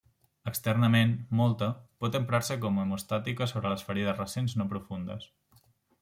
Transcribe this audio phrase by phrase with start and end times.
[0.51, 1.67] Externament, mòlta,
[2.05, 5.29] pot emprar-se com hemostàtica sobre les ferides recents no profundes.